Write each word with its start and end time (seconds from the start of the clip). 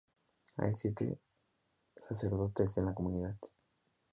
Hay 0.57 0.73
siete 0.73 1.19
sacerdotes 1.95 2.75
en 2.79 2.87
la 2.87 2.95
comunidad. 2.95 3.35